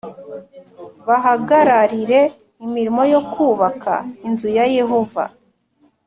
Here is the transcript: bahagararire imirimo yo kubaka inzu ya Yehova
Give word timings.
bahagararire 1.07 2.21
imirimo 2.65 3.01
yo 3.13 3.21
kubaka 3.31 3.93
inzu 4.27 4.47
ya 4.57 4.65
Yehova 4.77 5.23